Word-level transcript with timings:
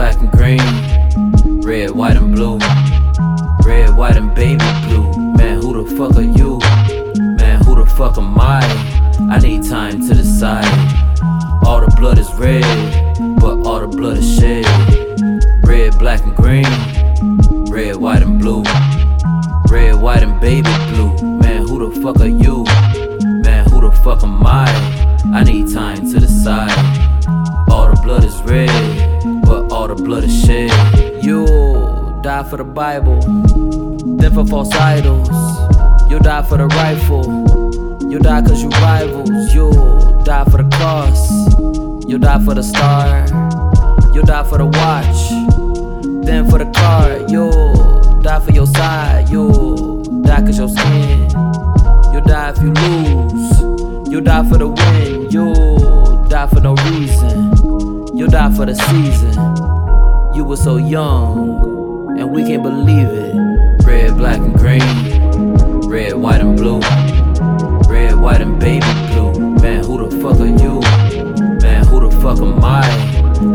black, 0.00 0.16
and 0.16 0.32
green. 0.32 1.60
Red, 1.60 1.90
white, 1.90 2.16
and 2.16 2.34
blue. 2.34 2.56
Red, 3.66 3.94
white, 3.94 4.16
and 4.16 4.34
baby 4.34 4.64
blue. 4.86 5.34
Man, 5.36 5.60
who 5.60 5.84
the 5.84 5.94
fuck 5.94 6.16
are 6.16 6.22
you? 6.22 6.58
Man, 7.36 7.62
who 7.64 7.74
the 7.74 7.84
fuck 7.84 8.16
am 8.16 8.34
I? 8.40 8.62
I 9.30 9.38
need 9.40 9.62
time 9.68 10.00
to 10.08 10.14
decide. 10.14 10.64
All 11.66 11.82
the 11.82 11.94
blood 11.98 12.18
is 12.18 12.32
red, 12.36 12.64
but 13.40 13.66
all 13.66 13.80
the 13.80 13.88
blood 13.88 14.16
is 14.16 14.36
shed. 14.38 14.64
Red, 15.66 15.98
black, 15.98 16.22
and 16.22 16.34
green. 16.34 16.72
Red, 17.70 17.96
white, 17.96 18.22
and 18.22 18.38
blue. 18.38 18.62
Red, 19.68 20.00
white, 20.00 20.22
and 20.22 20.40
baby 20.40 20.72
blue. 20.88 21.12
Man, 21.40 21.68
who 21.68 21.76
the 21.90 22.00
fuck 22.00 22.20
are 22.20 22.36
you? 22.44 22.64
Man, 23.44 23.68
who 23.68 23.82
the 23.82 23.92
fuck 24.02 24.22
am 24.22 24.46
I? 24.46 24.64
I 25.34 25.44
need 25.44 25.70
time 25.74 26.10
to 26.10 26.20
decide. 26.20 27.09
Blood 30.00 30.24
is 30.24 30.44
shed. 30.44 30.70
You 31.22 31.46
die 32.22 32.42
for 32.44 32.56
the 32.56 32.64
Bible, 32.64 33.20
then 34.16 34.32
for 34.32 34.46
false 34.46 34.72
idols. 34.72 35.28
You 36.10 36.18
die 36.18 36.42
for 36.42 36.58
the 36.58 36.66
rifle. 36.66 37.50
You 38.10 38.18
die 38.18 38.42
cause 38.42 38.62
you 38.62 38.68
rivals. 38.70 39.54
You 39.54 39.70
die 40.24 40.44
for 40.44 40.62
the 40.62 40.68
cross. 40.76 41.30
You 42.08 42.18
die 42.18 42.44
for 42.44 42.54
the 42.54 42.62
star. 42.62 43.26
You 44.12 44.22
die 44.22 44.42
for 44.44 44.58
the 44.58 44.66
watch. 44.66 46.26
Then 46.26 46.50
for 46.50 46.58
the 46.58 46.70
car. 46.72 47.18
You 47.28 47.50
die 48.22 48.40
for 48.40 48.50
your 48.52 48.66
side. 48.66 49.28
You 49.28 50.02
die 50.24 50.40
cause 50.40 50.58
your 50.58 50.68
skin. 50.68 51.30
You 52.12 52.20
die 52.22 52.50
if 52.50 52.58
you 52.60 52.72
lose. 52.72 53.60
You 54.10 54.20
die 54.20 54.48
for 54.48 54.58
the 54.58 54.68
win. 54.68 55.30
You 55.30 55.54
die 56.28 56.46
for 56.48 56.60
no 56.60 56.74
reason. 56.74 58.16
You 58.16 58.26
die 58.26 58.50
for 58.54 58.66
the 58.66 58.74
season. 58.74 59.49
You 60.32 60.44
were 60.44 60.56
so 60.56 60.76
young, 60.76 62.16
and 62.18 62.30
we 62.30 62.44
can't 62.44 62.62
believe 62.62 63.08
it. 63.08 63.34
Red, 63.84 64.16
black, 64.16 64.38
and 64.38 64.54
green. 64.54 64.80
Red, 65.88 66.14
white, 66.14 66.40
and 66.40 66.56
blue. 66.56 66.78
Red, 67.90 68.14
white, 68.14 68.40
and 68.40 68.58
baby 68.60 68.86
blue. 69.08 69.32
Man, 69.60 69.82
who 69.82 70.08
the 70.08 70.16
fuck 70.22 70.38
are 70.38 70.46
you? 70.46 70.80
Man, 71.60 71.84
who 71.84 72.08
the 72.08 72.10
fuck 72.20 72.38
am 72.38 72.62
I? 72.62 72.86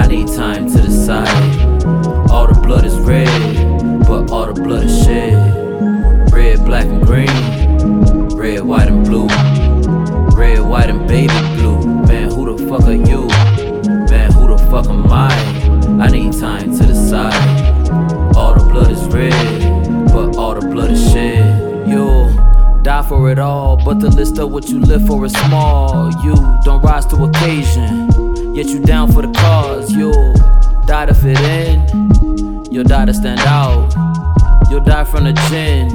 I 0.00 0.06
need 0.06 0.28
time 0.28 0.66
to 0.72 0.80
decide. 0.80 1.28
All 2.30 2.46
the 2.46 2.58
blood 2.64 2.86
is 2.86 2.98
red, 3.00 3.28
but 4.06 4.30
all 4.30 4.50
the 4.50 4.60
blood 4.60 4.84
is 4.84 5.04
shed. 5.04 6.32
Red, 6.32 6.64
black, 6.64 6.86
and 6.86 7.04
green. 7.04 8.28
Red, 8.34 8.62
white, 8.62 8.88
and 8.88 9.04
blue. 9.04 9.26
Red, 10.34 10.60
white, 10.60 10.88
and 10.88 11.06
baby 11.06 11.38
blue. 11.56 11.71
Red, 19.12 20.08
but 20.12 20.36
all 20.36 20.54
the 20.54 20.66
blood 20.66 20.90
is 20.90 21.12
shed. 21.12 21.88
You 21.88 22.34
die 22.82 23.02
for 23.08 23.30
it 23.30 23.38
all, 23.38 23.76
but 23.84 24.00
the 24.00 24.10
list 24.10 24.38
of 24.38 24.50
what 24.50 24.68
you 24.68 24.80
live 24.80 25.06
for 25.06 25.24
is 25.24 25.32
small. 25.32 26.10
You 26.24 26.34
don't 26.64 26.82
rise 26.82 27.06
to 27.06 27.16
occasion, 27.24 28.54
yet 28.54 28.66
you 28.66 28.80
down 28.80 29.12
for 29.12 29.22
the 29.22 29.32
cause. 29.32 29.92
You'll 29.92 30.34
die 30.86 31.06
to 31.06 31.14
fit 31.14 31.38
in, 31.40 32.64
you'll 32.70 32.84
die 32.84 33.04
to 33.04 33.14
stand 33.14 33.40
out. 33.40 33.92
You'll 34.70 34.84
die 34.84 35.04
from 35.04 35.24
the 35.24 35.34
gin, 35.50 35.90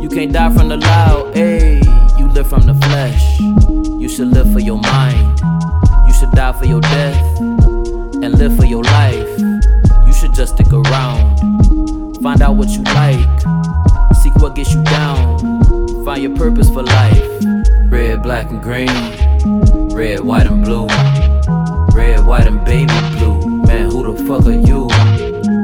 you 0.00 0.08
can't 0.08 0.32
die 0.32 0.52
from 0.54 0.68
the 0.68 0.78
loud. 0.78 1.34
Ayy, 1.34 1.84
you 2.18 2.28
live 2.28 2.48
from 2.48 2.62
the 2.62 2.74
flesh, 2.74 3.38
you 4.00 4.08
should 4.08 4.28
live 4.28 4.50
for 4.52 4.60
your 4.60 4.78
mind. 4.78 5.38
You 6.06 6.14
should 6.14 6.30
die 6.32 6.52
for 6.52 6.64
your 6.64 6.80
death 6.80 7.40
and 8.22 8.38
live 8.38 8.56
for 8.56 8.64
your 8.64 8.82
life. 8.82 9.28
You 10.06 10.12
should 10.14 10.32
just 10.32 10.54
stick 10.54 10.72
around, 10.72 11.55
find 12.26 12.42
out 12.42 12.56
what 12.56 12.68
you 12.70 12.82
like, 12.82 13.40
seek 14.16 14.34
what 14.42 14.56
gets 14.56 14.74
you 14.74 14.82
down, 14.82 15.38
find 16.04 16.20
your 16.20 16.36
purpose 16.36 16.68
for 16.68 16.82
life. 16.82 17.22
Red, 17.88 18.20
black, 18.24 18.50
and 18.50 18.60
green, 18.60 18.90
red, 19.94 20.18
white, 20.18 20.48
and 20.48 20.64
blue, 20.64 20.88
red, 21.94 22.26
white, 22.26 22.48
and 22.48 22.64
baby 22.64 22.92
blue. 23.16 23.62
Man, 23.66 23.92
who 23.92 24.12
the 24.12 24.24
fuck 24.24 24.44
are 24.44 24.50
you? 24.50 24.88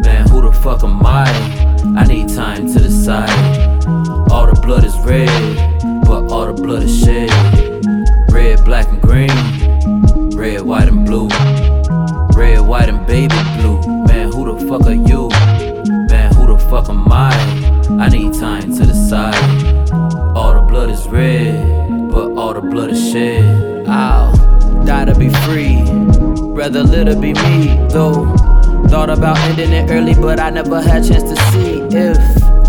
Man, 0.04 0.28
who 0.28 0.40
the 0.40 0.52
fuck 0.62 0.84
am 0.84 1.04
I? 1.04 1.26
I 1.98 2.06
need 2.06 2.28
time 2.28 2.72
to 2.72 2.78
decide. 2.78 3.84
All 4.30 4.46
the 4.46 4.56
blood 4.64 4.84
is 4.84 4.96
red, 5.00 5.26
but 6.04 6.30
all 6.30 6.46
the 6.46 6.52
blood 6.62 6.84
is 6.84 6.96
shed. 6.96 7.28
Red, 8.30 8.64
black, 8.64 8.86
and 8.86 9.02
green, 9.02 10.36
red, 10.38 10.62
white, 10.62 10.86
and 10.86 11.04
blue. 11.04 11.26
Red, 12.38 12.60
white, 12.60 12.88
and 12.88 13.04
baby 13.04 13.34
blue. 13.56 13.80
Man, 14.06 14.30
who 14.30 14.54
the 14.54 14.64
fuck 14.68 14.82
are 14.82 14.92
you? 14.92 15.31
Fuck 16.72 16.88
am 16.88 17.12
I? 17.12 18.08
Need 18.08 18.32
time 18.32 18.74
to 18.74 18.86
decide. 18.86 19.34
All 20.34 20.54
the 20.54 20.64
blood 20.66 20.88
is 20.88 21.06
red, 21.06 22.10
but 22.10 22.32
all 22.32 22.54
the 22.54 22.62
blood 22.62 22.92
is 22.92 23.12
shed. 23.12 23.86
I'll 23.86 24.32
die 24.86 25.04
to 25.04 25.14
be 25.14 25.28
free. 25.44 25.82
Rather 26.56 26.82
live 26.82 27.08
to 27.08 27.16
be 27.16 27.34
me, 27.34 27.76
though. 27.90 28.24
Thought 28.88 29.10
about 29.10 29.36
ending 29.40 29.70
it 29.70 29.90
early, 29.90 30.14
but 30.14 30.40
I 30.40 30.48
never 30.48 30.80
had 30.80 31.04
a 31.04 31.08
chance 31.08 31.24
to 31.24 31.36
see 31.52 31.80
if 31.94 32.16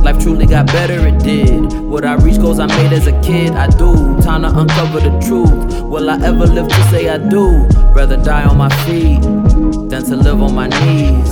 life 0.03 0.21
truly 0.21 0.47
got 0.47 0.67
better. 0.67 1.07
It 1.07 1.19
did. 1.19 1.71
Would 1.71 2.03
I 2.03 2.15
reach 2.15 2.41
goals 2.41 2.59
I 2.59 2.65
made 2.65 2.91
as 2.91 3.07
a 3.07 3.17
kid? 3.21 3.53
I 3.53 3.67
do. 3.67 4.19
Time 4.21 4.41
to 4.41 4.49
uncover 4.49 4.99
the 4.99 5.17
truth. 5.25 5.81
Will 5.81 6.09
I 6.09 6.15
ever 6.15 6.45
live 6.45 6.67
to 6.67 6.83
say 6.89 7.07
I 7.07 7.19
do? 7.19 7.65
Rather 7.95 8.17
die 8.17 8.43
on 8.43 8.57
my 8.57 8.69
feet 8.83 9.21
than 9.21 10.03
to 10.03 10.17
live 10.17 10.41
on 10.41 10.53
my 10.53 10.67
knees. 10.67 11.22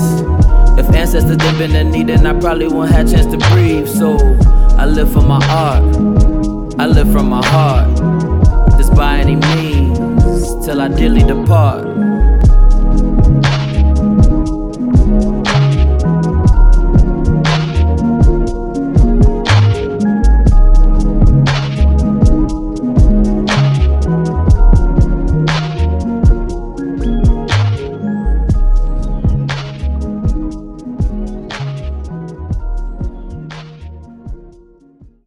Ancestors 1.14 1.36
didn't 1.36 1.58
been 1.58 1.76
in 1.76 1.92
need, 1.92 2.08
then 2.08 2.26
I 2.26 2.32
probably 2.40 2.70
won't 2.70 2.90
have 2.92 3.12
chance 3.12 3.26
to 3.26 3.38
breathe. 3.50 3.86
So 3.86 4.16
I 4.78 4.86
live 4.86 5.12
for 5.12 5.20
my 5.20 5.46
art. 5.50 5.84
I 6.80 6.86
live 6.86 7.12
from 7.12 7.28
my 7.28 7.46
heart. 7.48 7.98
This 8.78 8.90
by 8.90 9.18
any 9.18 9.36
means 9.36 10.66
till 10.66 10.80
I 10.80 10.88
dearly 10.88 11.24
depart. 11.24 12.11